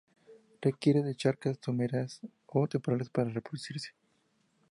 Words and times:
Requiere 0.63 1.03
de 1.03 1.15
charcas 1.15 1.59
someras 1.63 2.21
o 2.47 2.67
temporales 2.67 3.11
para 3.11 3.29
reproducirse. 3.29 3.93